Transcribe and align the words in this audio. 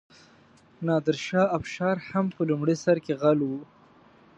نادرشاه 0.87 1.47
افشار 1.57 1.95
هم 2.09 2.25
په 2.35 2.41
لومړي 2.49 2.75
سر 2.83 2.97
کې 3.05 3.13
غل 3.21 3.39
و. 3.43 3.51